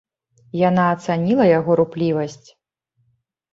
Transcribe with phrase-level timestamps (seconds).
[0.69, 2.47] Яна ацаніла яго руплівасць.